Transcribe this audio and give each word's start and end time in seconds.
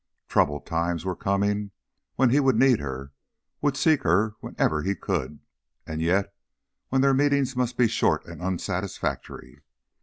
Troubled 0.27 0.65
times 0.65 1.05
were 1.05 1.15
coming 1.15 1.69
when 2.15 2.31
he 2.31 2.39
would 2.39 2.55
need 2.55 2.79
her, 2.79 3.11
would 3.61 3.77
seek 3.77 4.01
her 4.01 4.35
whenever 4.39 4.81
he 4.81 4.95
could, 4.95 5.37
and 5.85 6.01
yet 6.01 6.33
when 6.89 7.01
their 7.01 7.13
meetings 7.13 7.55
must 7.55 7.77
be 7.77 7.87
short 7.87 8.25
and 8.25 8.41
unsatisfactory. 8.41 9.61